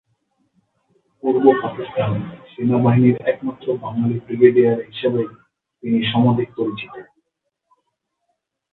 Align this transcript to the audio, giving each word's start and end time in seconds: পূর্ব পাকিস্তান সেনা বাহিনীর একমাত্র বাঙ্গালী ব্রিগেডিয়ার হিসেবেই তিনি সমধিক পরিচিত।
পূর্ব 1.23 1.43
পাকিস্তান 1.61 2.11
সেনা 2.51 2.77
বাহিনীর 2.77 3.17
একমাত্র 3.25 3.65
বাঙ্গালী 3.81 4.17
ব্রিগেডিয়ার 4.19 4.79
হিসেবেই 4.89 5.29
তিনি 5.83 5.99
সমধিক 6.11 6.49
পরিচিত। 6.57 6.93